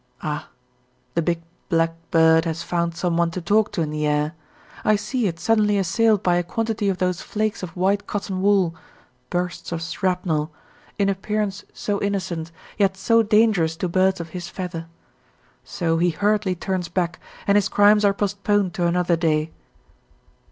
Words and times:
Ah! 0.23 0.49
the 1.13 1.21
big 1.21 1.43
black 1.69 1.93
bird 2.09 2.45
has 2.45 2.63
found 2.63 2.95
someone 2.95 3.29
to 3.29 3.39
talk 3.39 3.71
to 3.71 3.83
in 3.83 3.91
the 3.91 4.07
air. 4.07 4.33
I 4.83 4.95
see 4.95 5.27
it 5.27 5.39
suddenly 5.39 5.77
assailed 5.77 6.23
by 6.23 6.37
a 6.37 6.43
quantity 6.43 6.89
of 6.89 6.97
those 6.97 7.21
flakes 7.21 7.61
of 7.61 7.77
white 7.77 8.07
cotton 8.07 8.41
wool 8.41 8.73
(bursts 9.29 9.71
of 9.71 9.79
shrapnel), 9.83 10.51
in 10.97 11.07
appearance 11.07 11.65
so 11.71 12.01
innocent, 12.01 12.51
yet 12.79 12.97
so 12.97 13.21
dangerous 13.21 13.75
to 13.75 13.87
birds 13.87 14.19
of 14.19 14.29
his 14.29 14.49
feather. 14.49 14.87
So 15.63 15.99
he 15.99 16.09
hurriedly 16.09 16.55
turns 16.55 16.87
back, 16.87 17.19
and 17.45 17.55
his 17.55 17.69
crimes 17.69 18.03
are 18.03 18.11
postponed 18.15 18.73
to 18.73 18.87
another 18.87 19.15
day. 19.15 19.51